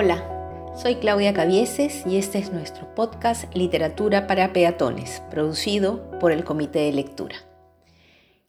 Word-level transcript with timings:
Hola, 0.00 0.22
soy 0.80 0.94
Claudia 0.94 1.34
Cavieses 1.34 2.06
y 2.06 2.18
este 2.18 2.38
es 2.38 2.52
nuestro 2.52 2.94
podcast 2.94 3.52
Literatura 3.56 4.28
para 4.28 4.52
Peatones, 4.52 5.24
producido 5.28 6.08
por 6.20 6.30
el 6.30 6.44
Comité 6.44 6.78
de 6.78 6.92
Lectura. 6.92 7.34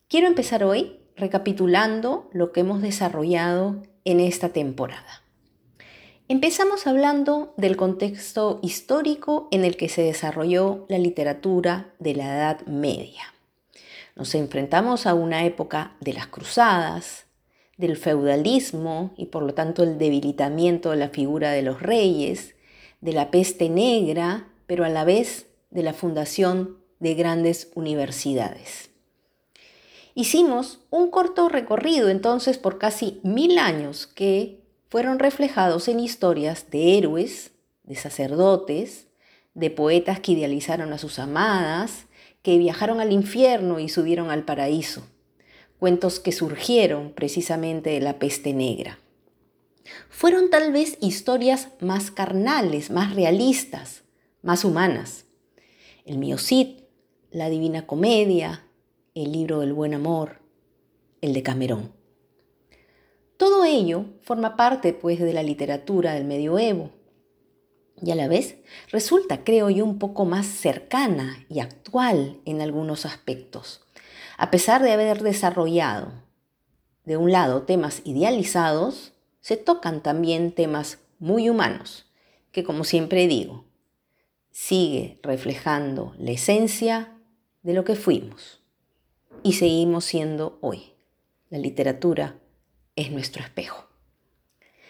Quiero 0.07 0.27
empezar 0.27 0.63
hoy 0.63 0.99
recapitulando 1.15 2.29
lo 2.33 2.51
que 2.51 2.59
hemos 2.59 2.83
desarrollado 2.83 3.81
en 4.05 4.19
esta 4.19 4.49
temporada. 4.49 5.23
Empezamos 6.27 6.85
hablando 6.85 7.55
del 7.57 7.77
contexto 7.77 8.59
histórico 8.61 9.47
en 9.49 9.65
el 9.65 9.75
que 9.75 9.89
se 9.89 10.03
desarrolló 10.03 10.85
la 10.87 10.99
literatura 10.99 11.95
de 11.97 12.13
la 12.13 12.25
Edad 12.25 12.61
Media. 12.67 13.23
Nos 14.15 14.35
enfrentamos 14.35 15.07
a 15.07 15.15
una 15.15 15.43
época 15.45 15.95
de 15.99 16.13
las 16.13 16.27
cruzadas, 16.27 17.25
del 17.79 17.95
feudalismo 17.95 19.13
y 19.15 19.27
por 19.27 19.41
lo 19.41 19.53
tanto 19.53 19.83
el 19.83 19.97
debilitamiento 19.97 20.91
de 20.91 20.97
la 20.97 21.07
figura 21.07 21.51
de 21.51 21.61
los 21.61 21.81
reyes, 21.81 22.55
de 22.99 23.13
la 23.13 23.31
peste 23.31 23.69
negra, 23.69 24.49
pero 24.67 24.83
a 24.83 24.89
la 24.89 25.05
vez 25.05 25.47
de 25.69 25.81
la 25.81 25.93
fundación 25.93 26.77
de 26.99 27.13
grandes 27.13 27.71
universidades. 27.75 28.89
Hicimos 30.13 30.81
un 30.89 31.09
corto 31.09 31.47
recorrido 31.47 32.09
entonces 32.09 32.57
por 32.57 32.79
casi 32.79 33.21
mil 33.23 33.57
años 33.57 34.07
que 34.07 34.59
fueron 34.89 35.17
reflejados 35.17 35.87
en 35.87 36.01
historias 36.01 36.69
de 36.71 36.97
héroes, 36.97 37.51
de 37.83 37.95
sacerdotes, 37.95 39.07
de 39.53 39.69
poetas 39.69 40.19
que 40.19 40.33
idealizaron 40.33 40.91
a 40.91 40.97
sus 40.97 41.17
amadas, 41.17 42.07
que 42.41 42.57
viajaron 42.57 42.99
al 42.99 43.13
infierno 43.13 43.79
y 43.79 43.87
subieron 43.87 44.31
al 44.31 44.43
paraíso 44.43 45.03
cuentos 45.79 46.19
que 46.19 46.31
surgieron 46.31 47.11
precisamente 47.11 47.91
de 47.91 48.01
la 48.01 48.19
peste 48.19 48.53
negra. 48.53 48.99
Fueron 50.09 50.49
tal 50.49 50.71
vez 50.71 50.97
historias 51.01 51.69
más 51.79 52.11
carnales, 52.11 52.91
más 52.91 53.15
realistas, 53.15 54.03
más 54.41 54.65
humanas. 54.65 55.25
El 56.05 56.17
mío 56.17 56.37
Cid, 56.37 56.81
la 57.31 57.49
Divina 57.49 57.87
Comedia, 57.87 58.65
el 59.15 59.31
libro 59.31 59.61
del 59.61 59.73
buen 59.73 59.93
amor, 59.93 60.39
el 61.21 61.33
de 61.33 61.43
Camerón. 61.43 61.93
Todo 63.37 63.63
ello 63.63 64.05
forma 64.21 64.57
parte 64.57 64.93
pues 64.93 65.19
de 65.19 65.33
la 65.33 65.43
literatura 65.43 66.13
del 66.13 66.25
medioevo 66.25 66.91
y 68.01 68.11
a 68.11 68.15
la 68.15 68.27
vez 68.27 68.57
resulta, 68.91 69.43
creo 69.43 69.69
yo, 69.69 69.85
un 69.85 69.99
poco 69.99 70.25
más 70.25 70.45
cercana 70.45 71.45
y 71.49 71.59
actual 71.59 72.39
en 72.45 72.61
algunos 72.61 73.05
aspectos. 73.05 73.81
A 74.39 74.51
pesar 74.51 74.81
de 74.81 74.93
haber 74.93 75.21
desarrollado, 75.21 76.13
de 77.03 77.17
un 77.17 77.29
lado, 77.29 77.63
temas 77.63 78.01
idealizados, 78.05 79.11
se 79.41 79.57
tocan 79.57 80.01
también 80.01 80.53
temas 80.53 80.99
muy 81.19 81.49
humanos, 81.49 82.05
que 82.53 82.63
como 82.63 82.85
siempre 82.85 83.27
digo, 83.27 83.65
sigue 84.49 85.19
reflejando 85.23 86.15
la 86.17 86.31
esencia 86.31 87.17
de 87.63 87.73
lo 87.73 87.83
que 87.83 87.95
fuimos 87.95 88.61
y 89.43 89.53
seguimos 89.53 90.05
siendo 90.05 90.57
hoy. 90.61 90.93
La 91.49 91.57
literatura 91.57 92.39
es 92.95 93.11
nuestro 93.11 93.43
espejo. 93.43 93.89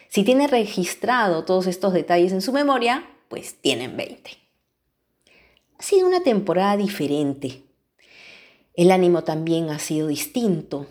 Si 0.10 0.24
tiene 0.24 0.46
registrado 0.46 1.44
todos 1.44 1.66
estos 1.66 1.94
detalles 1.94 2.34
en 2.34 2.44
su 2.44 2.54
memoria, 2.54 3.10
pues 3.30 3.60
tienen 3.60 3.98
20. 3.98 4.30
Ha 5.80 5.82
sido 5.82 6.08
una 6.08 6.22
temporada 6.22 6.78
diferente 6.78 7.64
el 8.80 8.92
ánimo 8.92 9.26
también 9.26 9.72
ha 9.72 9.78
sido 9.78 10.08
distinto. 10.08 10.88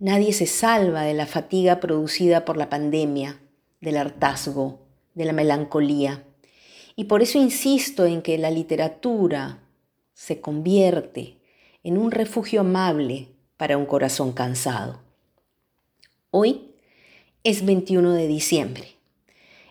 Nadie 0.00 0.32
se 0.32 0.46
salva 0.46 1.02
de 1.02 1.14
la 1.14 1.24
fatiga 1.24 1.78
producida 1.78 2.44
por 2.44 2.56
la 2.56 2.68
pandemia, 2.68 3.40
del 3.80 3.96
hartazgo, 3.96 4.80
de 5.14 5.24
la 5.24 5.32
melancolía. 5.32 6.24
Y 6.96 7.04
por 7.04 7.22
eso 7.22 7.38
insisto 7.38 8.06
en 8.06 8.22
que 8.22 8.38
la 8.38 8.50
literatura 8.50 9.60
se 10.14 10.40
convierte 10.40 11.36
en 11.84 11.96
un 11.96 12.10
refugio 12.10 12.62
amable 12.62 13.28
para 13.56 13.76
un 13.76 13.86
corazón 13.86 14.32
cansado. 14.32 14.98
Hoy 16.32 16.72
es 17.44 17.64
21 17.64 18.14
de 18.14 18.26
diciembre. 18.26 18.96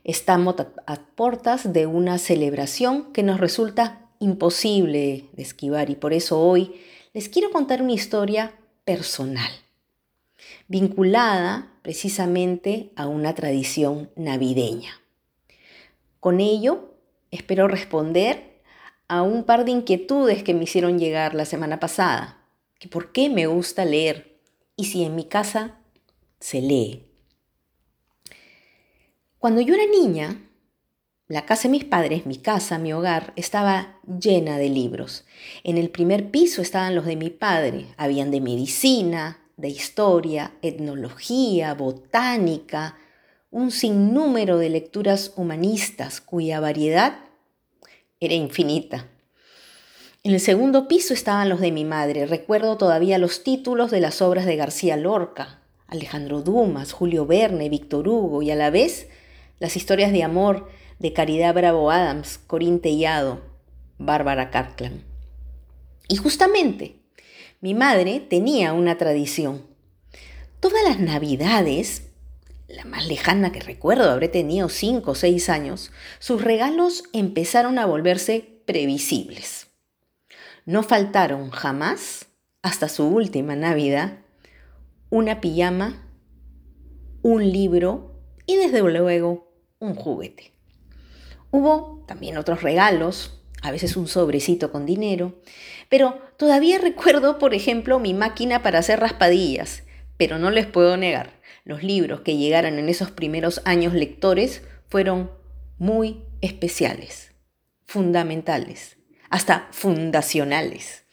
Estamos 0.06 0.56
a 0.86 0.96
puertas 1.18 1.74
de 1.74 1.86
una 1.86 2.18
celebración 2.18 3.12
que 3.12 3.24
nos 3.24 3.42
resulta 3.42 4.08
imposible 4.20 5.26
de 5.34 5.44
esquivar 5.44 5.90
y 5.90 5.96
por 5.96 6.14
eso 6.14 6.40
hoy 6.40 6.74
les 7.18 7.30
quiero 7.30 7.50
contar 7.50 7.82
una 7.82 7.94
historia 7.94 8.54
personal, 8.86 9.50
vinculada 10.68 11.74
precisamente 11.82 12.92
a 12.96 13.08
una 13.08 13.34
tradición 13.34 14.12
navideña. 14.16 15.02
Con 16.20 16.40
ello, 16.40 16.94
espero 17.32 17.68
responder 17.68 18.62
a 19.08 19.24
un 19.24 19.46
par 19.46 19.66
de 19.66 19.72
inquietudes 19.72 20.44
que 20.44 20.54
me 20.54 20.66
hicieron 20.66 21.00
llegar 21.00 21.34
la 21.34 21.46
semana 21.46 21.80
pasada, 21.80 22.46
por 22.92 23.12
qué 23.12 23.32
me 23.32 23.48
gusta 23.48 23.84
leer 23.84 24.40
y 24.76 24.86
si 24.86 25.04
en 25.04 25.16
mi 25.16 25.24
casa 25.24 25.80
se 26.40 26.62
lee. 26.62 27.08
Cuando 29.40 29.62
yo 29.62 29.74
era 29.74 29.88
niña, 29.88 30.40
la 31.28 31.46
casa 31.46 31.64
de 31.64 31.74
mis 31.74 31.84
padres, 31.84 32.26
mi 32.26 32.38
casa, 32.38 32.78
mi 32.78 32.94
hogar, 32.94 33.34
estaba 33.36 33.98
llena 34.06 34.58
de 34.58 34.70
libros. 34.70 35.26
En 35.64 35.78
el 35.78 35.90
primer 35.90 36.32
piso 36.32 36.62
estaban 36.62 36.96
los 36.96 37.06
de 37.06 37.18
mi 37.18 37.30
padre. 37.30 37.88
Habían 37.98 38.32
de 38.32 38.40
medicina, 38.40 39.40
de 39.58 39.68
historia, 39.68 40.54
etnología, 40.62 41.74
botánica, 41.74 42.96
un 43.52 43.72
sinnúmero 43.72 44.58
de 44.58 44.70
lecturas 44.70 45.34
humanistas 45.36 46.22
cuya 46.22 46.60
variedad 46.60 47.20
era 48.20 48.34
infinita. 48.34 49.08
En 50.24 50.34
el 50.34 50.40
segundo 50.40 50.88
piso 50.88 51.14
estaban 51.14 51.50
los 51.50 51.60
de 51.60 51.72
mi 51.72 51.84
madre. 51.84 52.26
Recuerdo 52.26 52.78
todavía 52.78 53.18
los 53.18 53.44
títulos 53.44 53.92
de 53.92 54.00
las 54.00 54.22
obras 54.22 54.46
de 54.46 54.56
García 54.56 54.96
Lorca, 54.96 55.60
Alejandro 55.88 56.42
Dumas, 56.42 56.94
Julio 56.94 57.26
Verne, 57.26 57.70
Víctor 57.70 58.08
Hugo 58.08 58.42
y 58.42 58.52
a 58.52 58.56
la 58.56 58.70
vez 58.70 59.08
las 59.60 59.76
historias 59.76 60.12
de 60.12 60.24
amor 60.24 60.70
de 61.00 61.14
Caridad 61.14 61.54
Bravo 61.54 61.92
Adams, 61.92 62.38
Corín 62.38 62.80
Tellado, 62.80 63.42
Bárbara 63.98 64.50
Cartland. 64.50 65.04
Y 66.08 66.18
justamente, 66.18 66.96
mi 67.62 67.74
madre 67.74 68.20
tenía 68.20 68.74
una 68.74 68.98
tradición. 68.98 69.66
Todas 70.60 70.84
las 70.84 71.00
navidades, 71.00 72.04
la 72.68 72.86
más 72.86 73.08
lejana 73.08 73.52
que 73.52 73.60
recuerdo, 73.60 74.10
habré 74.10 74.28
tenido 74.28 74.70
cinco 74.70 75.12
o 75.12 75.16
seis 75.16 75.50
años, 75.50 75.92
sus 76.20 76.44
regalos 76.44 77.04
empezaron 77.14 77.78
a 77.80 77.86
volverse 77.86 78.62
previsibles. 78.66 79.68
No 80.66 80.84
faltaron 80.84 81.50
jamás, 81.52 82.28
hasta 82.62 82.90
su 82.90 83.08
última 83.08 83.56
Navidad, 83.56 84.18
una 85.10 85.40
pijama, 85.40 86.06
un 87.22 87.52
libro 87.52 88.22
y 88.46 88.58
desde 88.58 88.82
luego 88.82 89.52
un 89.80 89.96
juguete. 89.96 90.57
Hubo 91.52 92.04
también 92.08 92.38
otros 92.38 92.62
regalos, 92.62 93.40
a 93.62 93.72
veces 93.72 93.98
un 93.98 94.08
sobrecito 94.08 94.72
con 94.72 94.86
dinero, 94.86 95.36
pero 95.90 96.20
todavía 96.38 96.78
recuerdo, 96.82 97.40
por 97.40 97.54
ejemplo, 97.54 98.00
mi 98.00 98.14
máquina 98.14 98.64
para 98.64 98.80
hacer 98.80 99.00
raspadillas, 99.00 99.84
pero 100.18 100.40
no 100.40 100.52
les 100.52 100.66
puedo 100.66 100.98
negar, 100.98 101.40
los 101.64 101.84
libros 101.84 102.22
que 102.22 102.38
llegaron 102.38 102.80
en 102.80 102.90
esos 102.90 103.12
primeros 103.12 103.62
años 103.66 103.94
lectores 103.94 104.62
fueron 104.88 105.32
muy 105.78 106.24
especiales, 106.42 107.34
fundamentales, 107.86 108.98
hasta 109.30 109.68
fundacionales. 109.72 111.04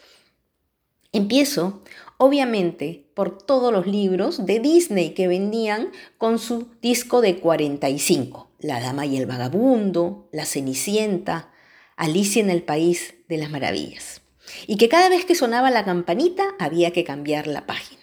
Empiezo, 1.13 1.83
obviamente, 2.19 3.07
por 3.15 3.39
todos 3.39 3.73
los 3.73 3.87
libros 3.87 4.47
de 4.47 4.61
Disney 4.61 5.11
que 5.11 5.29
vendían 5.29 5.91
con 6.19 6.39
su 6.39 6.69
disco 6.81 7.21
de 7.21 7.39
45. 7.39 8.51
La 8.65 8.81
Dama 8.81 9.05
y 9.05 9.19
el 9.19 9.27
Vagabundo, 9.27 10.31
La 10.33 10.47
Cenicienta, 10.47 11.53
Alicia 11.97 12.41
en 12.41 12.49
el 12.49 12.63
País 12.63 13.15
de 13.29 13.37
las 13.37 13.51
Maravillas. 13.51 14.23
Y 14.67 14.79
que 14.79 14.89
cada 14.89 15.11
vez 15.11 15.27
que 15.27 15.35
sonaba 15.35 15.71
la 15.71 15.85
campanita 15.85 16.45
había 16.59 16.91
que 16.91 17.05
cambiar 17.05 17.47
la 17.47 17.67
página. 17.67 18.01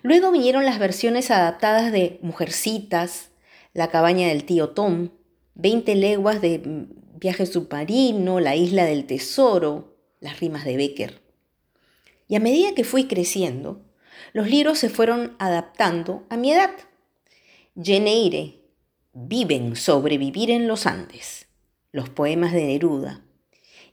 Luego 0.00 0.32
vinieron 0.32 0.64
las 0.64 0.78
versiones 0.78 1.30
adaptadas 1.30 1.92
de 1.92 2.18
Mujercitas, 2.22 3.32
La 3.74 3.90
cabaña 3.90 4.28
del 4.28 4.44
tío 4.44 4.70
Tom, 4.70 5.10
20 5.56 5.94
leguas 5.94 6.40
de 6.40 6.86
viaje 7.16 7.44
submarino, 7.44 8.40
La 8.40 8.56
isla 8.56 8.86
del 8.86 9.04
tesoro, 9.04 9.98
las 10.20 10.40
rimas 10.40 10.64
de 10.64 10.78
Becker. 10.78 11.20
Y 12.28 12.36
a 12.36 12.40
medida 12.40 12.74
que 12.74 12.84
fui 12.84 13.06
creciendo, 13.06 13.84
los 14.32 14.48
libros 14.48 14.78
se 14.78 14.88
fueron 14.88 15.36
adaptando 15.38 16.24
a 16.30 16.38
mi 16.38 16.50
edad. 16.50 16.70
Jane 17.76 18.59
Viven 19.12 19.74
sobrevivir 19.74 20.50
en 20.50 20.68
los 20.68 20.86
Andes, 20.86 21.46
los 21.90 22.08
poemas 22.08 22.52
de 22.52 22.64
Neruda, 22.64 23.22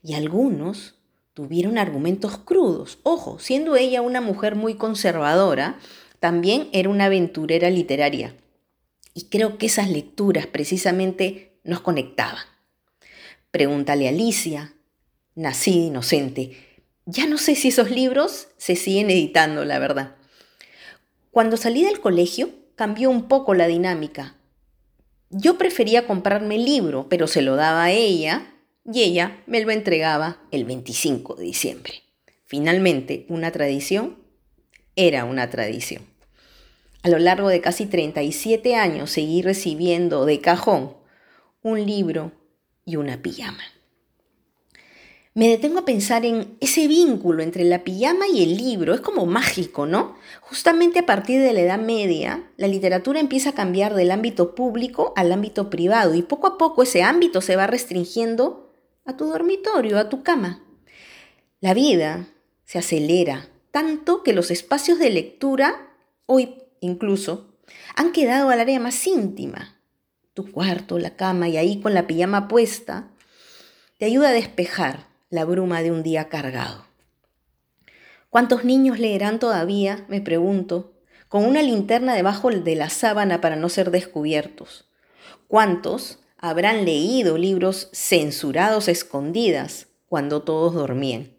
y 0.03 0.13
algunos 0.13 0.95
tuvieron 1.33 1.77
argumentos 1.77 2.37
crudos. 2.37 2.99
Ojo, 3.03 3.39
siendo 3.39 3.75
ella 3.75 4.01
una 4.01 4.21
mujer 4.21 4.55
muy 4.55 4.75
conservadora, 4.75 5.79
también 6.19 6.69
era 6.71 6.89
una 6.89 7.05
aventurera 7.05 7.69
literaria. 7.69 8.35
Y 9.13 9.25
creo 9.25 9.57
que 9.57 9.65
esas 9.65 9.89
lecturas 9.89 10.45
precisamente 10.45 11.59
nos 11.63 11.81
conectaban. 11.81 12.43
Pregúntale 13.51 14.07
a 14.07 14.09
Alicia, 14.09 14.75
Nací 15.33 15.85
inocente. 15.85 16.57
Ya 17.05 17.27
no 17.27 17.37
sé 17.37 17.55
si 17.55 17.67
esos 17.67 17.91
libros 17.91 18.47
se 18.57 18.75
siguen 18.75 19.11
editando, 19.11 19.65
la 19.65 19.77
verdad. 19.77 20.15
Cuando 21.29 21.57
salí 21.57 21.83
del 21.83 21.99
colegio, 21.99 22.49
cambió 22.75 23.11
un 23.11 23.27
poco 23.27 23.53
la 23.53 23.67
dinámica. 23.67 24.35
Yo 25.29 25.57
prefería 25.57 26.07
comprarme 26.07 26.55
el 26.55 26.65
libro, 26.65 27.07
pero 27.09 27.27
se 27.27 27.41
lo 27.41 27.55
daba 27.55 27.85
a 27.85 27.91
ella 27.91 28.53
y 28.85 29.03
ella 29.03 29.41
me 29.45 29.61
lo 29.61 29.71
entregaba 29.71 30.41
el 30.51 30.65
25 30.65 31.35
de 31.35 31.43
diciembre. 31.43 31.93
Finalmente, 32.45 33.25
una 33.27 33.51
tradición 33.51 34.17
era 34.95 35.25
una 35.25 35.49
tradición. 35.49 36.03
A 37.03 37.09
lo 37.09 37.19
largo 37.19 37.49
de 37.49 37.61
casi 37.61 37.85
37 37.85 38.75
años 38.75 39.11
seguí 39.11 39.41
recibiendo 39.41 40.25
de 40.25 40.39
cajón 40.39 40.95
un 41.61 41.85
libro 41.85 42.31
y 42.85 42.95
una 42.95 43.21
pijama 43.21 43.63
me 45.37 45.49
detengo 45.49 45.77
a 45.77 45.85
pensar 45.85 46.25
en 46.25 46.57
ese 46.61 46.87
vínculo 46.87 47.43
entre 47.43 47.63
la 47.63 47.83
pijama 47.83 48.27
y 48.27 48.41
el 48.41 48.57
libro. 48.57 48.95
Es 48.95 49.01
como 49.01 49.27
mágico, 49.27 49.85
¿no? 49.85 50.15
Justamente 50.41 50.97
a 50.97 51.05
partir 51.05 51.39
de 51.43 51.53
la 51.53 51.61
Edad 51.61 51.77
Media, 51.77 52.49
la 52.57 52.67
literatura 52.67 53.19
empieza 53.19 53.51
a 53.51 53.53
cambiar 53.53 53.93
del 53.93 54.09
ámbito 54.09 54.55
público 54.55 55.13
al 55.15 55.31
ámbito 55.31 55.69
privado 55.69 56.15
y 56.15 56.23
poco 56.23 56.47
a 56.47 56.57
poco 56.57 56.81
ese 56.81 57.03
ámbito 57.03 57.41
se 57.41 57.55
va 57.55 57.67
restringiendo 57.67 58.73
a 59.05 59.15
tu 59.15 59.25
dormitorio, 59.25 59.99
a 59.99 60.09
tu 60.09 60.23
cama. 60.23 60.63
La 61.59 61.75
vida 61.75 62.29
se 62.65 62.79
acelera 62.79 63.47
tanto 63.69 64.23
que 64.23 64.33
los 64.33 64.49
espacios 64.49 64.97
de 64.97 65.11
lectura, 65.11 65.93
hoy 66.25 66.63
incluso, 66.81 67.59
han 67.95 68.11
quedado 68.11 68.49
al 68.49 68.59
área 68.59 68.79
más 68.79 69.05
íntima. 69.05 69.79
Tu 70.33 70.51
cuarto, 70.51 70.97
la 70.97 71.15
cama 71.15 71.47
y 71.47 71.57
ahí 71.57 71.79
con 71.79 71.93
la 71.93 72.07
pijama 72.07 72.47
puesta, 72.47 73.11
te 73.99 74.05
ayuda 74.05 74.29
a 74.29 74.33
despejar 74.33 75.06
la 75.29 75.43
bruma 75.45 75.81
de 75.81 75.91
un 75.91 76.03
día 76.03 76.29
cargado. 76.29 76.85
¿Cuántos 78.29 78.63
niños 78.63 78.99
leerán 78.99 79.39
todavía, 79.39 80.05
me 80.07 80.21
pregunto, 80.21 80.93
con 81.27 81.45
una 81.45 81.61
linterna 81.61 82.13
debajo 82.15 82.49
de 82.49 82.75
la 82.75 82.89
sábana 82.89 83.41
para 83.41 83.55
no 83.55 83.69
ser 83.69 83.91
descubiertos? 83.91 84.87
¿Cuántos 85.47 86.19
habrán 86.37 86.85
leído 86.85 87.37
libros 87.37 87.89
censurados 87.91 88.87
escondidas 88.87 89.87
cuando 90.07 90.43
todos 90.43 90.73
dormían? 90.73 91.31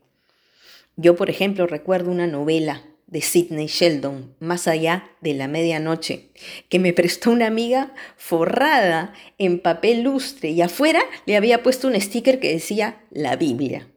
Yo, 0.96 1.16
por 1.16 1.30
ejemplo, 1.30 1.66
recuerdo 1.66 2.10
una 2.10 2.26
novela 2.26 2.82
de 3.08 3.22
Sidney 3.22 3.66
Sheldon, 3.66 4.36
Más 4.38 4.68
allá 4.68 5.10
de 5.22 5.32
la 5.32 5.48
medianoche, 5.48 6.30
que 6.68 6.78
me 6.78 6.92
prestó 6.92 7.30
una 7.30 7.46
amiga 7.46 7.94
forrada 8.16 9.14
en 9.38 9.60
papel 9.60 10.02
lustre 10.02 10.50
y 10.50 10.60
afuera 10.60 11.00
le 11.24 11.36
había 11.36 11.62
puesto 11.62 11.88
un 11.88 11.98
sticker 11.98 12.38
que 12.38 12.52
decía 12.52 13.02
la 13.10 13.36
Biblia. 13.36 13.88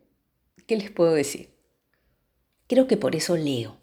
¿Qué 0.65 0.77
les 0.77 0.89
puedo 0.89 1.13
decir? 1.13 1.49
Creo 2.67 2.87
que 2.87 2.95
por 2.95 3.17
eso 3.17 3.35
leo, 3.35 3.77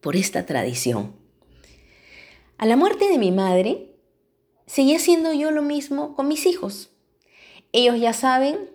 por 0.00 0.16
esta 0.16 0.44
tradición. 0.44 1.14
A 2.58 2.66
la 2.66 2.76
muerte 2.76 3.08
de 3.08 3.18
mi 3.18 3.30
madre, 3.30 3.94
seguí 4.66 4.96
haciendo 4.96 5.32
yo 5.32 5.52
lo 5.52 5.62
mismo 5.62 6.16
con 6.16 6.26
mis 6.26 6.46
hijos. 6.46 6.90
Ellos 7.70 8.00
ya 8.00 8.12
saben 8.12 8.70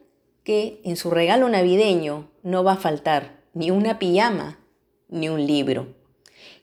que 0.45 0.79
en 0.85 0.95
su 0.95 1.11
regalo 1.11 1.49
navideño 1.49 2.31
no 2.41 2.63
va 2.63 2.73
a 2.73 2.77
faltar 2.77 3.43
ni 3.53 3.69
una 3.69 3.99
pijama 3.99 4.58
ni 5.09 5.29
un 5.29 5.45
libro. 5.45 5.95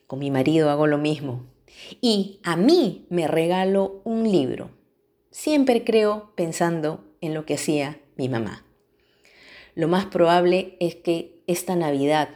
Con 0.06 0.19
mi 0.19 0.31
marido 0.31 0.70
hago 0.70 0.87
lo 0.87 0.98
mismo. 0.98 1.44
Y 2.00 2.40
a 2.43 2.56
mí 2.56 3.06
me 3.10 3.28
regalo 3.28 4.00
un 4.04 4.31
libro. 4.31 4.70
Siempre 5.31 5.84
creo 5.84 6.32
pensando 6.34 7.04
en 7.20 7.34
lo 7.34 7.44
que 7.44 7.54
hacía 7.54 8.00
mi 8.16 8.28
mamá. 8.28 8.64
Lo 9.75 9.88
más 9.88 10.06
probable 10.06 10.76
es 10.81 10.94
que 10.94 11.43
esta 11.46 11.76
Navidad 11.76 12.31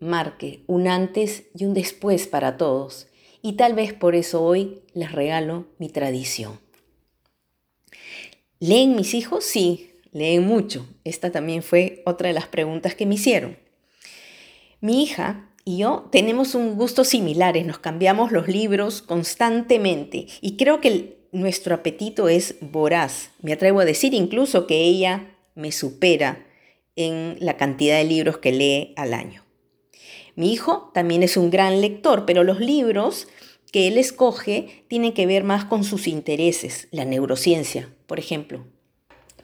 marque 0.00 0.62
un 0.66 0.88
antes 0.88 1.44
y 1.54 1.64
un 1.64 1.74
después 1.74 2.26
para 2.26 2.56
todos. 2.56 3.08
Y 3.42 3.54
tal 3.54 3.74
vez 3.74 3.92
por 3.92 4.14
eso 4.14 4.42
hoy 4.42 4.80
les 4.94 5.12
regalo 5.12 5.66
mi 5.78 5.88
tradición. 5.88 6.58
¿Leen 8.58 8.96
mis 8.96 9.12
hijos? 9.12 9.44
Sí, 9.44 9.92
leen 10.12 10.46
mucho. 10.46 10.86
Esta 11.04 11.30
también 11.30 11.62
fue 11.62 12.02
otra 12.06 12.28
de 12.28 12.34
las 12.34 12.46
preguntas 12.46 12.94
que 12.94 13.04
me 13.04 13.16
hicieron. 13.16 13.58
Mi 14.80 15.02
hija 15.02 15.45
y 15.68 15.78
yo 15.78 16.08
tenemos 16.12 16.54
un 16.54 16.76
gusto 16.76 17.02
similares, 17.02 17.66
nos 17.66 17.80
cambiamos 17.80 18.30
los 18.30 18.46
libros 18.46 19.02
constantemente 19.02 20.28
y 20.40 20.56
creo 20.56 20.80
que 20.80 21.18
nuestro 21.32 21.74
apetito 21.74 22.28
es 22.28 22.54
voraz. 22.60 23.30
Me 23.42 23.52
atrevo 23.52 23.80
a 23.80 23.84
decir 23.84 24.14
incluso 24.14 24.68
que 24.68 24.84
ella 24.84 25.36
me 25.56 25.72
supera 25.72 26.46
en 26.94 27.36
la 27.40 27.56
cantidad 27.56 27.98
de 27.98 28.04
libros 28.04 28.38
que 28.38 28.52
lee 28.52 28.94
al 28.96 29.12
año. 29.12 29.42
Mi 30.36 30.52
hijo 30.52 30.92
también 30.94 31.24
es 31.24 31.36
un 31.36 31.50
gran 31.50 31.80
lector, 31.80 32.26
pero 32.26 32.44
los 32.44 32.60
libros 32.60 33.26
que 33.72 33.88
él 33.88 33.98
escoge 33.98 34.84
tienen 34.86 35.14
que 35.14 35.26
ver 35.26 35.42
más 35.42 35.64
con 35.64 35.82
sus 35.82 36.06
intereses, 36.06 36.86
la 36.92 37.04
neurociencia, 37.04 37.92
por 38.06 38.20
ejemplo. 38.20 38.64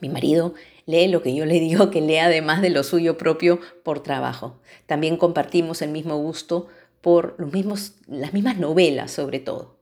Mi 0.01 0.09
marido 0.09 0.55
lee 0.87 1.09
lo 1.09 1.23
que 1.23 1.35
yo 1.35 1.47
le 1.47 1.61
digo 1.61 1.91
que 1.91 2.01
lea 2.01 2.27
además 2.27 2.63
de 2.63 2.71
lo 2.71 2.83
suyo 2.83 3.19
propio 3.19 3.61
por 3.85 4.03
trabajo. 4.03 4.61
También 4.87 5.17
compartimos 5.17 5.83
el 5.83 5.91
mismo 5.91 6.17
gusto 6.17 6.69
por 7.01 7.35
los 7.39 7.53
mismos, 7.53 7.95
las 8.07 8.33
mismas 8.33 8.59
novelas 8.59 9.11
sobre 9.11 9.41
todo. 9.41 9.77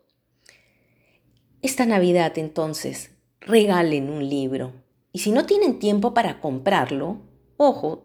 Esta 1.63 1.85
Navidad 1.85 2.39
entonces, 2.39 3.11
regalen 3.41 4.11
un 4.11 4.29
libro. 4.29 4.73
Y 5.13 5.19
si 5.19 5.31
no 5.31 5.45
tienen 5.45 5.79
tiempo 5.79 6.15
para 6.15 6.41
comprarlo, 6.41 7.19
ojo, 7.57 8.05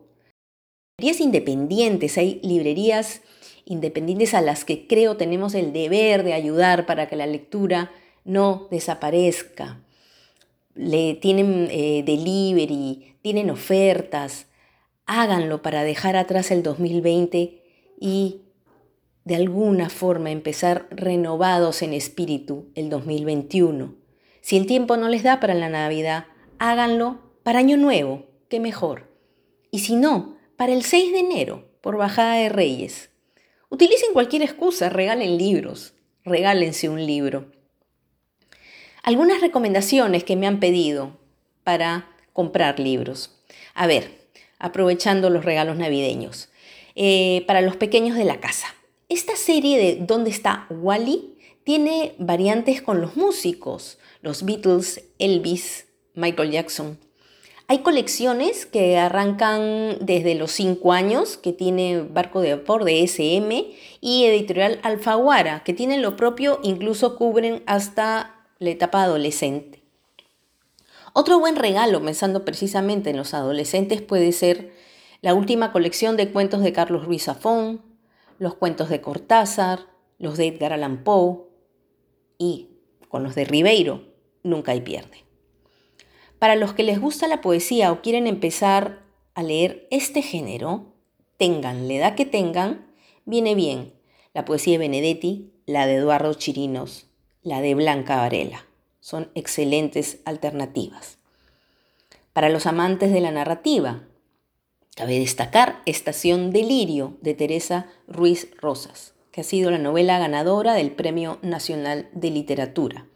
librerías 0.98 1.22
independientes, 1.22 2.18
hay 2.18 2.42
librerías 2.44 3.22
independientes 3.64 4.34
a 4.34 4.42
las 4.42 4.66
que 4.66 4.88
creo 4.88 5.18
tenemos 5.18 5.56
el 5.56 5.72
deber 5.72 6.24
de 6.24 6.34
ayudar 6.34 6.86
para 6.86 7.08
que 7.08 7.16
la 7.16 7.28
lectura 7.28 7.92
no 8.26 8.68
desaparezca 8.72 9.85
le 10.76 11.16
tienen 11.16 11.70
eh, 11.72 12.04
delivery, 12.06 13.18
tienen 13.22 13.50
ofertas, 13.50 14.48
háganlo 15.06 15.62
para 15.62 15.84
dejar 15.84 16.18
atrás 16.18 16.52
el 16.52 16.62
2020 16.62 17.64
y 18.00 18.42
de 19.24 19.36
alguna 19.36 19.90
forma 19.90 20.30
empezar 20.30 20.88
renovados 20.92 21.82
en 21.82 21.94
espíritu 21.94 22.70
el 22.76 22.90
2021. 22.90 23.96
Si 24.42 24.58
el 24.58 24.68
tiempo 24.68 24.98
no 24.98 25.08
les 25.10 25.24
da 25.24 25.40
para 25.40 25.56
la 25.56 25.70
Navidad, 25.70 26.26
háganlo 26.60 27.22
para 27.42 27.60
Año 27.60 27.78
Nuevo, 27.78 28.26
qué 28.50 28.60
mejor. 28.60 29.10
Y 29.72 29.80
si 29.80 29.96
no, 29.96 30.38
para 30.58 30.74
el 30.74 30.84
6 30.84 31.12
de 31.14 31.20
enero, 31.20 31.70
por 31.82 31.98
Bajada 31.98 32.36
de 32.36 32.50
Reyes. 32.50 33.10
Utilicen 33.70 34.14
cualquier 34.14 34.44
excusa, 34.44 34.90
regalen 34.90 35.38
libros, 35.38 35.96
regálense 36.24 36.90
un 36.90 37.04
libro 37.06 37.55
algunas 39.06 39.40
recomendaciones 39.40 40.24
que 40.24 40.36
me 40.36 40.48
han 40.48 40.60
pedido 40.60 41.12
para 41.64 42.10
comprar 42.34 42.80
libros. 42.80 43.32
A 43.74 43.88
ver, 43.88 44.28
aprovechando 44.60 45.30
los 45.30 45.46
regalos 45.46 45.78
navideños. 45.78 46.50
Eh, 46.96 47.44
para 47.46 47.60
los 47.60 47.76
pequeños 47.76 48.16
de 48.16 48.24
la 48.24 48.40
casa. 48.40 48.68
Esta 49.10 49.36
serie 49.36 49.78
de 49.78 50.06
¿Dónde 50.06 50.30
está 50.30 50.66
Wally? 50.70 51.36
tiene 51.66 52.14
variantes 52.20 52.82
con 52.82 53.02
los 53.02 53.18
músicos, 53.18 53.98
los 54.22 54.46
Beatles, 54.46 55.04
Elvis, 55.20 55.88
Michael 56.14 56.52
Jackson. 56.52 56.98
Hay 57.68 57.80
colecciones 57.80 58.66
que 58.66 58.98
arrancan 58.98 59.98
desde 60.00 60.36
los 60.36 60.52
5 60.52 60.94
años, 60.94 61.36
que 61.36 61.52
tiene 61.52 62.02
Barco 62.02 62.40
de 62.40 62.56
Vapor 62.56 62.86
de 62.86 63.04
SM, 63.04 63.74
y 64.00 64.26
Editorial 64.26 64.80
Alfaguara, 64.84 65.64
que 65.64 65.74
tienen 65.74 66.04
lo 66.04 66.16
propio, 66.16 66.60
incluso 66.64 67.18
cubren 67.18 67.64
hasta 67.66 68.35
la 68.60 68.70
etapa 68.70 69.04
adolescente. 69.04 69.84
Otro 71.14 71.40
buen 71.40 71.56
regalo, 71.56 72.04
pensando 72.04 72.46
precisamente 72.46 73.10
en 73.10 73.18
los 73.18 73.34
adolescentes, 73.34 74.02
puede 74.02 74.32
ser 74.32 74.74
la 75.22 75.34
última 75.34 75.72
colección 75.72 76.18
de 76.18 76.32
cuentos 76.32 76.62
de 76.62 76.74
Carlos 76.74 77.06
Ruiz 77.06 77.24
Zafón, 77.24 77.82
los 78.38 78.56
cuentos 78.56 78.90
de 78.90 79.02
Cortázar, 79.02 79.88
los 80.20 80.38
de 80.38 80.48
Edgar 80.48 80.74
Allan 80.74 81.04
Poe 81.04 81.46
y, 82.38 82.70
con 83.08 83.24
los 83.24 83.36
de 83.36 83.46
Ribeiro, 83.46 84.04
nunca 84.44 84.74
hay 84.74 84.82
pierde. 84.82 85.24
Para 86.40 86.56
los 86.56 86.74
que 86.74 86.84
les 86.84 87.00
gusta 87.00 87.28
la 87.28 87.42
poesía 87.42 87.92
o 87.92 88.02
quieren 88.02 88.28
empezar 88.28 89.04
a 89.34 89.44
leer 89.44 89.88
este 89.92 90.22
género, 90.22 90.94
tengan 91.38 91.88
la 91.88 91.94
edad 91.94 92.16
que 92.16 92.26
tengan, 92.26 92.94
viene 93.26 93.56
bien 93.56 93.94
la 94.34 94.46
poesía 94.46 94.74
de 94.74 94.80
Benedetti, 94.80 95.54
la 95.66 95.88
de 95.88 95.96
Eduardo 95.96 96.34
Chirinos, 96.34 97.08
la 97.46 97.62
de 97.62 97.76
Blanca 97.76 98.18
Varela. 98.18 98.66
Son 99.00 99.30
excelentes 99.36 100.18
alternativas. 100.26 101.20
Para 102.34 102.50
los 102.50 102.66
amantes 102.66 103.14
de 103.14 103.22
la 103.22 103.30
narrativa, 103.30 104.02
cabe 104.96 105.20
destacar 105.20 105.84
Estación 105.86 106.52
Delirio 106.52 107.18
de 107.22 107.36
Teresa 107.36 107.86
Ruiz 108.08 108.50
Rosas, 108.60 109.14
que 109.32 109.42
ha 109.42 109.44
sido 109.44 109.70
la 109.70 109.78
novela 109.78 110.18
ganadora 110.18 110.74
del 110.74 110.92
Premio 110.92 111.38
Nacional 111.44 112.10
de 112.14 112.32
Literatura. 112.32 113.08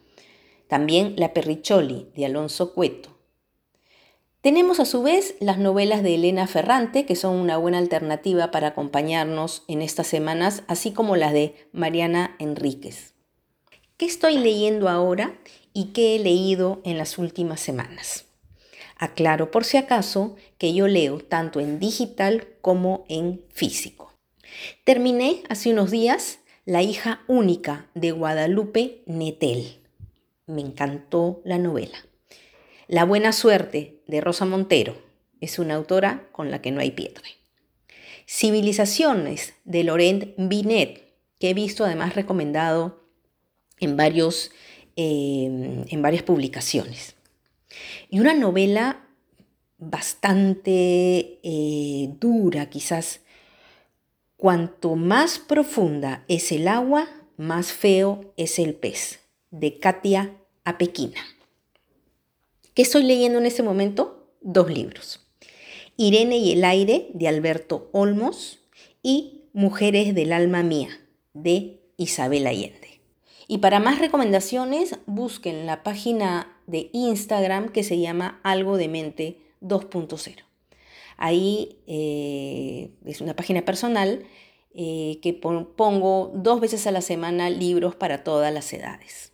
También 0.68 1.16
La 1.18 1.34
Perricholi 1.34 2.12
de 2.16 2.28
Alonso 2.28 2.76
Cueto. 2.76 3.18
Tenemos 4.42 4.80
a 4.80 4.86
su 4.86 5.02
vez 5.02 5.38
las 5.40 5.58
novelas 5.58 6.04
de 6.04 6.14
Elena 6.14 6.46
Ferrante, 6.46 7.08
que 7.08 7.16
son 7.16 7.36
una 7.36 7.58
buena 7.58 7.80
alternativa 7.80 8.52
para 8.52 8.68
acompañarnos 8.68 9.64
en 9.68 9.82
estas 9.82 10.06
semanas, 10.06 10.62
así 10.68 10.94
como 10.94 11.16
las 11.16 11.34
de 11.34 11.56
Mariana 11.74 12.36
Enríquez. 12.38 13.16
¿Qué 14.00 14.06
estoy 14.06 14.38
leyendo 14.38 14.88
ahora 14.88 15.38
y 15.74 15.88
qué 15.88 16.16
he 16.16 16.20
leído 16.20 16.80
en 16.86 16.98
las 16.98 17.18
últimas 17.18 17.60
semanas? 17.60 18.24
Aclaro 18.96 19.52
por 19.52 19.66
si 19.66 19.76
acaso 19.76 20.38
que 20.58 20.74
yo 20.74 20.88
leo 20.88 21.20
tanto 21.20 21.60
en 21.60 21.82
digital 21.82 22.48
como 22.62 23.04
en 23.10 23.44
físico. 23.50 24.14
Terminé 24.86 25.44
hace 25.50 25.74
unos 25.74 25.92
días 25.92 26.40
La 26.64 26.82
hija 26.82 27.24
única 27.28 27.90
de 27.94 28.12
Guadalupe 28.12 29.04
Netel. 29.06 29.82
Me 30.46 30.62
encantó 30.62 31.42
la 31.44 31.58
novela. 31.58 31.98
La 32.88 33.04
buena 33.04 33.34
suerte 33.34 34.00
de 34.08 34.22
Rosa 34.22 34.46
Montero 34.46 34.96
es 35.42 35.60
una 35.60 35.76
autora 35.76 36.30
con 36.32 36.52
la 36.52 36.62
que 36.62 36.72
no 36.72 36.80
hay 36.80 36.92
piedra. 36.92 37.24
Civilizaciones 38.26 39.56
de 39.66 39.84
Laurent 39.84 40.36
Binet, 40.38 41.04
que 41.38 41.50
he 41.50 41.54
visto 41.54 41.84
además 41.84 42.16
recomendado 42.16 43.09
en, 43.80 43.98
varios, 43.98 44.52
eh, 44.96 45.86
en 45.88 46.02
varias 46.02 46.24
publicaciones. 46.24 47.16
Y 48.10 48.20
una 48.20 48.34
novela 48.34 49.06
bastante 49.78 51.40
eh, 51.44 52.10
dura, 52.20 52.70
quizás. 52.70 53.22
Cuanto 54.38 54.96
más 54.96 55.40
profunda 55.40 56.24
es 56.28 56.52
el 56.52 56.68
agua, 56.68 57.10
más 57.38 57.72
feo 57.74 58.34
es 58.38 58.60
el 58.60 58.74
pez, 58.74 59.20
de 59.52 59.80
Katia 59.80 60.36
Apequina. 60.64 61.22
¿Qué 62.74 62.84
estoy 62.84 63.04
leyendo 63.04 63.40
en 63.40 63.46
este 63.46 63.64
momento? 63.64 64.34
Dos 64.42 64.70
libros. 64.70 65.28
Irene 65.98 66.38
y 66.38 66.54
el 66.54 66.64
aire, 66.64 67.10
de 67.14 67.28
Alberto 67.28 67.90
Olmos, 67.92 68.60
y 69.04 69.36
Mujeres 69.52 70.14
del 70.16 70.32
alma 70.32 70.64
mía, 70.64 70.90
de 71.34 71.82
Isabel 71.98 72.48
Allende. 72.48 72.89
Y 73.52 73.58
para 73.58 73.80
más 73.80 73.98
recomendaciones, 73.98 75.00
busquen 75.08 75.66
la 75.66 75.82
página 75.82 76.56
de 76.68 76.92
Instagram 76.94 77.70
que 77.70 77.84
se 77.84 77.98
llama 77.98 78.40
Algo 78.44 78.78
de 78.78 78.88
Mente 78.88 79.42
2.0. 79.62 80.36
Ahí 81.18 81.80
eh, 81.88 82.92
es 83.06 83.22
una 83.22 83.36
página 83.36 83.66
personal 83.66 84.24
eh, 84.76 85.18
que 85.24 85.34
pongo 85.34 86.32
dos 86.36 86.62
veces 86.62 86.86
a 86.86 86.92
la 86.92 87.02
semana 87.02 87.50
libros 87.50 87.96
para 87.96 88.24
todas 88.24 88.54
las 88.54 88.72
edades. 88.72 89.34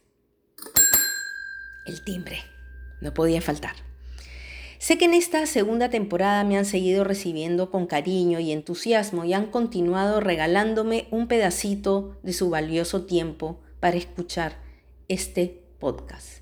El 1.85 2.01
timbre, 2.05 2.37
no 3.01 3.13
podía 3.13 3.41
faltar. 3.41 3.75
Sé 4.79 4.97
que 4.97 5.05
en 5.05 5.13
esta 5.13 5.45
segunda 5.45 5.89
temporada 5.89 6.45
me 6.45 6.57
han 6.57 6.65
seguido 6.65 7.03
recibiendo 7.03 7.69
con 7.69 7.85
cariño 7.85 8.39
y 8.39 8.53
entusiasmo 8.53 9.25
y 9.25 9.33
han 9.33 9.47
continuado 9.47 10.21
regalándome 10.21 11.09
un 11.11 11.27
pedacito 11.27 12.17
de 12.23 12.31
su 12.31 12.49
valioso 12.49 13.03
tiempo 13.03 13.59
para 13.85 13.97
escuchar 13.97 14.57
este 15.09 15.61
podcast. 15.77 16.39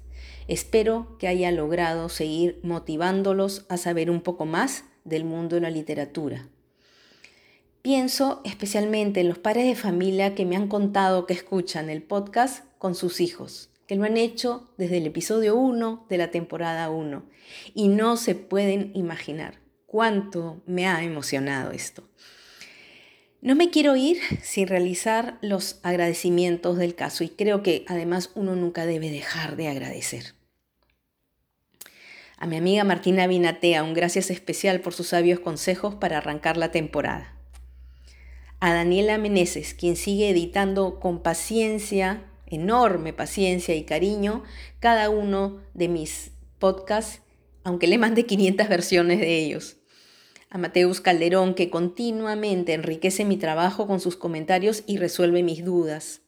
Espero 0.48 1.18
que 1.20 1.28
haya 1.28 1.52
logrado 1.52 2.08
seguir 2.08 2.62
motivándolos 2.64 3.66
a 3.68 3.76
saber 3.76 4.10
un 4.10 4.22
poco 4.22 4.46
más 4.46 4.86
del 5.04 5.26
mundo 5.26 5.56
de 5.56 5.62
la 5.64 5.70
literatura. 5.70 6.48
Pienso 7.82 8.40
especialmente 8.46 9.20
en 9.20 9.28
los 9.28 9.40
padres 9.40 9.66
de 9.66 9.76
familia 9.76 10.36
que 10.36 10.46
me 10.46 10.56
han 10.56 10.70
contado 10.70 11.26
que 11.26 11.34
escuchan 11.34 11.90
el 11.90 12.02
podcast 12.02 12.64
con 12.78 12.96
sus 12.96 13.20
hijos, 13.20 13.70
que 13.88 13.98
lo 13.98 14.06
han 14.06 14.16
hecho 14.16 14.70
desde 14.78 15.00
el 15.00 15.06
episodio 15.06 15.58
1 15.58 16.06
de 16.08 16.18
la 16.18 16.32
temporada 16.32 16.90
1 16.92 17.24
y 17.74 17.90
no 17.90 18.16
se 18.16 18.36
pueden 18.36 18.92
imaginar 18.96 19.60
cuánto 19.86 20.62
me 20.66 20.88
ha 20.88 21.04
emocionado 21.04 21.72
esto. 21.72 22.08
No 23.44 23.56
me 23.56 23.72
quiero 23.72 23.98
ir 23.98 24.22
sin 24.42 24.68
realizar 24.68 25.38
los 25.42 25.82
agradecimientos 25.84 26.78
del 26.78 26.96
caso 26.96 27.26
y 27.26 27.28
creo 27.28 27.62
que 27.62 27.84
además 27.90 28.32
uno 28.36 28.56
nunca 28.56 28.86
debe 28.86 29.12
dejar 29.12 29.58
de 29.58 29.68
agradecer. 29.68 30.34
A 32.38 32.48
mi 32.48 32.56
amiga 32.56 32.86
Martina 32.86 33.28
Binatea, 33.28 33.84
un 33.84 33.94
gracias 33.94 34.30
especial 34.30 34.80
por 34.80 34.94
sus 34.94 35.08
sabios 35.08 35.42
consejos 35.42 35.96
para 35.96 36.20
arrancar 36.20 36.56
la 36.56 36.72
temporada. 36.72 37.36
A 38.62 38.74
Daniela 38.74 39.18
Meneses, 39.18 39.74
quien 39.74 39.98
sigue 39.98 40.30
editando 40.30 41.02
con 41.02 41.22
paciencia, 41.22 42.24
enorme 42.46 43.12
paciencia 43.12 43.76
y 43.76 43.84
cariño, 43.84 44.46
cada 44.80 45.10
uno 45.10 45.60
de 45.74 45.90
mis 45.90 46.32
podcasts, 46.60 47.22
aunque 47.66 47.88
le 47.88 47.98
mande 47.98 48.26
500 48.26 48.70
versiones 48.70 49.20
de 49.20 49.38
ellos 49.38 49.83
a 50.54 50.60
Mateus 50.60 51.02
Calderón, 51.02 51.56
que 51.56 51.72
continuamente 51.72 52.74
enriquece 52.74 53.26
mi 53.26 53.38
trabajo 53.38 53.88
con 53.88 54.00
sus 54.00 54.16
comentarios 54.16 54.84
y 54.86 54.98
resuelve 54.98 55.42
mis 55.42 55.66
dudas, 55.66 56.22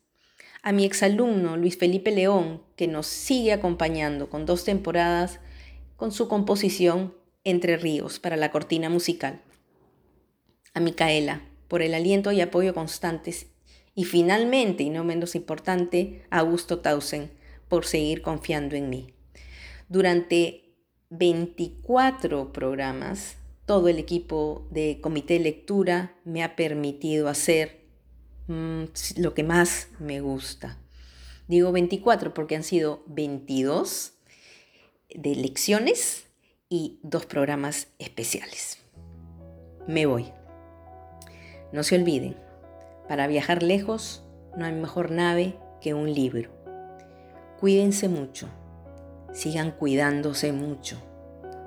a 0.64 0.72
mi 0.72 0.84
exalumno 0.84 1.58
Luis 1.58 1.78
Felipe 1.78 2.10
León, 2.10 2.64
que 2.76 2.88
nos 2.88 3.06
sigue 3.06 3.54
acompañando 3.54 4.28
con 4.28 4.48
dos 4.48 4.64
temporadas 4.64 5.40
con 5.96 6.12
su 6.12 6.28
composición 6.28 7.14
Entre 7.44 7.78
Ríos 7.78 8.20
para 8.20 8.36
la 8.36 8.50
cortina 8.50 8.90
musical, 8.90 9.44
a 10.74 10.80
Micaela, 10.80 11.44
por 11.68 11.84
el 11.84 11.94
aliento 11.94 12.32
y 12.32 12.42
apoyo 12.42 12.74
constantes, 12.74 13.46
y 13.94 14.06
finalmente, 14.06 14.82
y 14.82 14.90
no 14.90 15.04
menos 15.04 15.36
importante, 15.36 16.26
a 16.32 16.40
Augusto 16.40 16.80
Tausen, 16.80 17.30
por 17.70 17.86
seguir 17.86 18.24
confiando 18.24 18.76
en 18.76 18.90
mí. 18.90 19.14
Durante 19.88 20.74
24 21.12 22.52
programas 22.52 23.38
todo 23.66 23.88
el 23.88 23.98
equipo 23.98 24.68
de 24.70 25.00
comité 25.02 25.36
de 25.36 25.40
lectura 25.42 26.16
me 26.24 26.44
ha 26.44 26.56
permitido 26.56 27.28
hacer 27.28 27.82
mm, 28.48 28.84
lo 29.18 29.34
que 29.34 29.44
más 29.44 29.90
me 30.00 30.22
gusta. 30.22 30.78
Digo 31.48 31.72
24 31.72 32.34
porque 32.34 32.56
han 32.56 32.64
sido 32.64 33.04
22 33.08 34.14
de 35.10 35.36
lecciones 35.36 36.26
y 36.70 37.00
dos 37.04 37.26
programas 37.26 37.88
especiales. 38.00 38.80
Me 39.88 40.06
voy. 40.06 40.32
No 41.72 41.84
se 41.84 41.96
olviden, 41.96 42.38
para 43.08 43.28
viajar 43.28 43.64
lejos 43.64 44.24
no 44.58 44.66
hay 44.66 44.74
mejor 44.74 45.12
nave 45.12 45.58
que 45.82 45.94
un 45.94 46.14
libro. 46.14 46.52
Cuídense 47.60 48.10
mucho, 48.10 48.48
sigan 49.34 49.72
cuidándose 49.72 50.52
mucho 50.52 51.02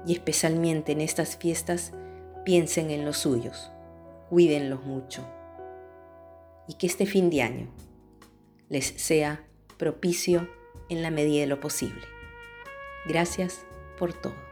y 0.06 0.12
especialmente 0.12 0.92
en 0.92 1.00
estas 1.00 1.36
fiestas 1.36 1.92
piensen 2.44 2.90
en 2.90 3.04
los 3.04 3.18
suyos, 3.18 3.70
cuídenlos 4.28 4.84
mucho 4.84 5.26
y 6.66 6.74
que 6.74 6.86
este 6.86 7.06
fin 7.06 7.30
de 7.30 7.42
año 7.42 7.68
les 8.68 8.86
sea 8.86 9.44
propicio 9.78 10.48
en 10.88 11.02
la 11.02 11.10
medida 11.10 11.40
de 11.40 11.46
lo 11.46 11.60
posible. 11.60 12.02
Gracias 13.06 13.64
por 13.98 14.12
todo. 14.12 14.47